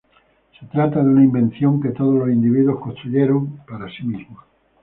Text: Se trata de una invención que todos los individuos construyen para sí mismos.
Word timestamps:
Se 0.59 0.65
trata 0.65 0.97
de 0.97 1.05
una 1.09 1.23
invención 1.23 1.79
que 1.79 1.89
todos 1.91 2.15
los 2.15 2.29
individuos 2.29 2.79
construyen 2.81 3.57
para 3.69 3.85
sí 3.87 4.01
mismos. 4.01 4.43